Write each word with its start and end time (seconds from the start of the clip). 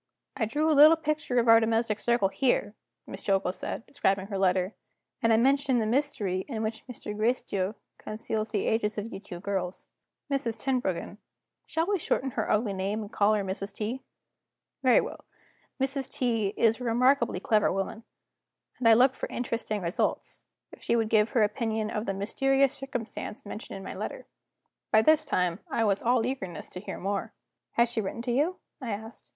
"I 0.35 0.45
drew 0.45 0.67
a 0.71 0.73
little 0.73 0.95
picture 0.97 1.37
of 1.37 1.47
our 1.47 1.59
domestic 1.59 1.99
circle 1.99 2.29
here," 2.29 2.73
Miss 3.05 3.21
Jillgall 3.21 3.53
said, 3.53 3.85
describing 3.85 4.25
her 4.29 4.37
letter; 4.39 4.73
"and 5.21 5.31
I 5.31 5.37
mentioned 5.37 5.79
the 5.79 5.85
mystery 5.85 6.43
in 6.47 6.63
which 6.63 6.83
Mr. 6.87 7.15
Gracedieu 7.15 7.75
conceals 7.99 8.49
the 8.49 8.65
ages 8.65 8.97
of 8.97 9.13
you 9.13 9.19
two 9.19 9.35
dear 9.35 9.39
girls. 9.41 9.87
Mrs. 10.27 10.57
Tenbruggen 10.57 11.19
shall 11.67 11.85
we 11.85 11.99
shorten 11.99 12.31
her 12.31 12.49
ugly 12.49 12.73
name 12.73 13.01
and 13.01 13.11
call 13.13 13.35
her 13.35 13.43
Mrs. 13.43 13.75
T.? 13.75 14.01
Very 14.81 15.01
well 15.01 15.23
Mrs. 15.79 16.09
T. 16.11 16.47
is 16.57 16.81
a 16.81 16.83
remarkably 16.83 17.39
clever 17.39 17.71
woman, 17.71 18.01
and 18.79 18.89
I 18.89 18.95
looked 18.95 19.15
for 19.15 19.29
interesting 19.29 19.83
results, 19.83 20.45
if 20.71 20.81
she 20.81 20.95
would 20.95 21.09
give 21.09 21.29
her 21.29 21.43
opinion 21.43 21.91
of 21.91 22.07
the 22.07 22.15
mysterious 22.15 22.73
circumstance 22.73 23.45
mentioned 23.45 23.77
in 23.77 23.83
my 23.83 23.93
letter." 23.93 24.25
By 24.91 25.03
this 25.03 25.23
time, 25.25 25.59
I 25.69 25.83
was 25.83 26.01
all 26.01 26.25
eagerness 26.25 26.69
to 26.69 26.79
hear 26.79 26.97
more. 26.97 27.35
"Has 27.73 27.91
she 27.91 28.01
written 28.01 28.23
to 28.23 28.31
you?" 28.31 28.57
I 28.81 28.89
asked. 28.93 29.29